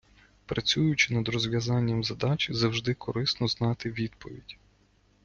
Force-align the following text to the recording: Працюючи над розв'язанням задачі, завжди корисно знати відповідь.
Працюючи 0.45 1.13
над 1.13 1.27
розв'язанням 1.27 2.03
задачі, 2.03 2.53
завжди 2.53 2.93
корисно 2.93 3.47
знати 3.47 3.91
відповідь. 3.91 4.57